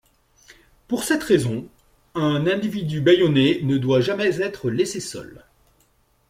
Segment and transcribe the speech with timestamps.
[0.87, 1.67] Pour cette raison,
[2.15, 5.45] un individu bâilloné ne doit jamais être laissé seul.